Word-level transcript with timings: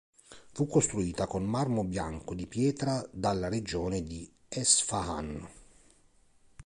Fu 0.53 0.65
costruita 0.65 1.27
con 1.27 1.43
marmo 1.45 1.83
bianco 1.83 2.33
di 2.33 2.47
pietra 2.47 3.07
dalla 3.11 3.49
regione 3.49 4.01
di 4.01 4.27
Esfahan. 4.49 5.47